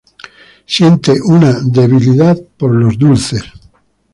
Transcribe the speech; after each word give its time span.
Siente 0.65 1.13
una 1.23 1.59
debilidad 1.63 2.35
por 2.57 2.71
los 2.73 2.97
dulces. 2.97 3.43